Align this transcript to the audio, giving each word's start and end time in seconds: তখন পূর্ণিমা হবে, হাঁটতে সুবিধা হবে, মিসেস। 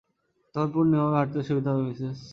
তখন 0.55 0.69
পূর্ণিমা 0.73 1.03
হবে, 1.05 1.17
হাঁটতে 1.17 1.39
সুবিধা 1.47 1.69
হবে, 1.71 1.83
মিসেস। 1.89 2.21